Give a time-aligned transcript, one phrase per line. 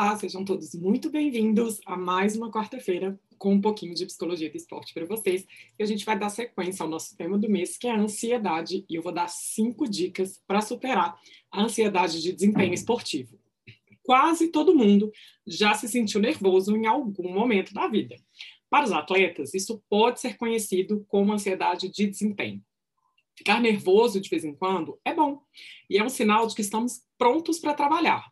[0.00, 4.56] Olá, sejam todos muito bem-vindos a mais uma quarta-feira com um pouquinho de psicologia do
[4.56, 5.44] esporte para vocês.
[5.76, 8.86] E a gente vai dar sequência ao nosso tema do mês, que é a ansiedade,
[8.88, 11.18] e eu vou dar cinco dicas para superar
[11.50, 13.40] a ansiedade de desempenho esportivo.
[14.04, 15.10] Quase todo mundo
[15.44, 18.14] já se sentiu nervoso em algum momento da vida.
[18.70, 22.62] Para os atletas, isso pode ser conhecido como ansiedade de desempenho.
[23.36, 25.40] Ficar nervoso de vez em quando é bom
[25.90, 28.30] e é um sinal de que estamos prontos para trabalhar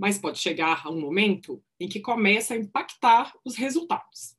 [0.00, 4.34] mas pode chegar a um momento em que começa a impactar os resultados.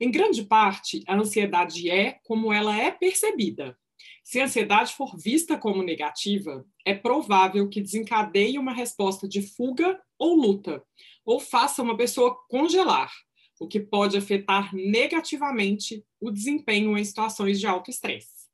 [0.00, 3.78] Em grande parte, a ansiedade é como ela é percebida.
[4.24, 10.00] Se a ansiedade for vista como negativa, é provável que desencadeie uma resposta de fuga
[10.18, 10.82] ou luta,
[11.26, 13.12] ou faça uma pessoa congelar,
[13.60, 18.48] o que pode afetar negativamente o desempenho em situações de alto estresse.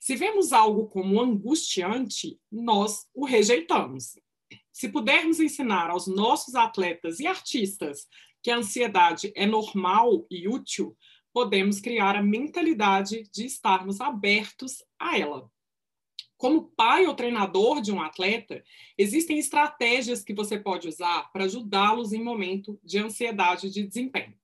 [0.00, 4.16] Se vemos algo como angustiante, nós o rejeitamos
[4.74, 8.08] se pudermos ensinar aos nossos atletas e artistas
[8.42, 10.96] que a ansiedade é normal e útil,
[11.32, 15.48] podemos criar a mentalidade de estarmos abertos a ela.
[16.36, 18.64] Como pai ou treinador de um atleta,
[18.98, 24.34] existem estratégias que você pode usar para ajudá-los em momento de ansiedade de desempenho.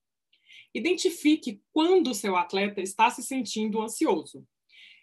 [0.73, 4.47] Identifique quando o seu atleta está se sentindo ansioso.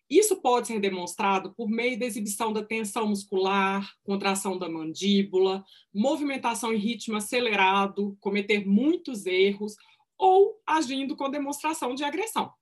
[0.09, 6.73] Isso pode ser demonstrado por meio da exibição da tensão muscular, contração da mandíbula, movimentação
[6.73, 9.77] em ritmo acelerado, cometer muitos erros
[10.17, 12.53] ou agindo com demonstração de agressão.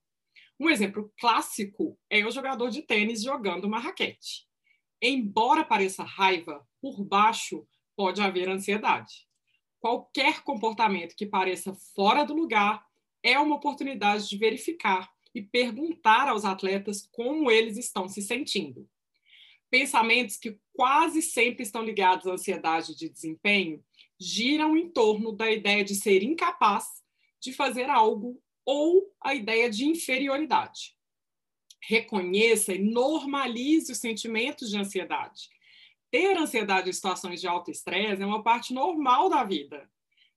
[0.59, 4.47] Um exemplo clássico é o jogador de tênis jogando uma raquete.
[5.01, 9.27] Embora pareça raiva, por baixo pode haver ansiedade.
[9.79, 12.85] Qualquer comportamento que pareça fora do lugar
[13.23, 18.89] é uma oportunidade de verificar e perguntar aos atletas como eles estão se sentindo.
[19.69, 23.84] Pensamentos que quase sempre estão ligados à ansiedade de desempenho
[24.19, 26.87] giram em torno da ideia de ser incapaz
[27.39, 30.97] de fazer algo ou a ideia de inferioridade.
[31.83, 35.50] Reconheça e normalize os sentimentos de ansiedade.
[36.11, 39.87] Ter ansiedade em situações de alto estresse é uma parte normal da vida.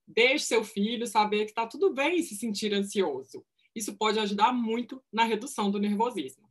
[0.06, 3.45] Deixe seu filho saber que está tudo bem se sentir ansioso
[3.75, 6.50] isso pode ajudar muito na redução do nervosismo.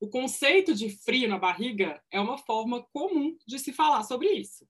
[0.00, 4.66] O conceito de frio na barriga é uma forma comum de se falar sobre isso.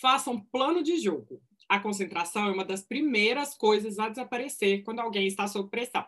[0.00, 1.40] Faça um plano de jogo.
[1.68, 6.04] A concentração é uma das primeiras coisas a desaparecer quando alguém está sob pressão.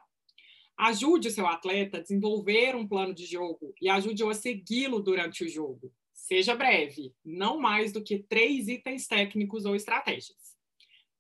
[0.77, 5.45] Ajude o seu atleta a desenvolver um plano de jogo e ajude-o a segui-lo durante
[5.45, 5.93] o jogo.
[6.13, 10.57] Seja breve, não mais do que três itens técnicos ou estratégias.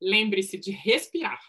[0.01, 1.41] Lembre-se de respirar.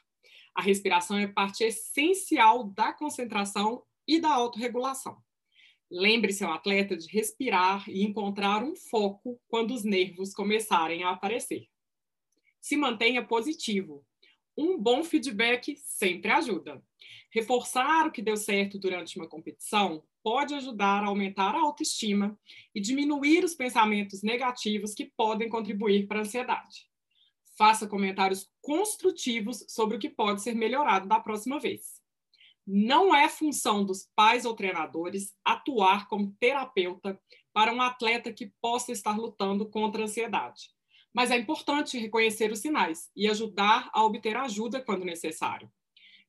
[0.53, 5.17] A respiração é parte essencial da concentração e da autorregulação.
[5.89, 11.67] Lembre seu atleta de respirar e encontrar um foco quando os nervos começarem a aparecer.
[12.59, 14.05] Se mantenha positivo.
[14.57, 16.83] Um bom feedback sempre ajuda.
[17.33, 22.37] Reforçar o que deu certo durante uma competição pode ajudar a aumentar a autoestima
[22.75, 26.90] e diminuir os pensamentos negativos que podem contribuir para a ansiedade
[27.61, 32.01] faça comentários construtivos sobre o que pode ser melhorado da próxima vez.
[32.65, 37.21] Não é função dos pais ou treinadores atuar como terapeuta
[37.53, 40.71] para um atleta que possa estar lutando contra a ansiedade.
[41.13, 45.71] Mas é importante reconhecer os sinais e ajudar a obter ajuda quando necessário.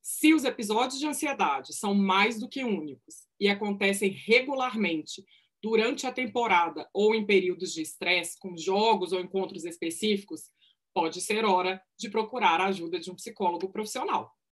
[0.03, 5.25] Se os episódios de ansiedade são mais do que únicos e acontecem regularmente
[5.63, 10.51] durante a temporada ou em períodos de estresse, com jogos ou encontros específicos,
[10.95, 14.35] pode ser hora de procurar a ajuda de um psicólogo profissional.